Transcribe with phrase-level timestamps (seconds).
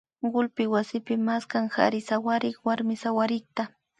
[0.31, 3.63] kullpi wasipi maskan kari sawarik warmi sawarikta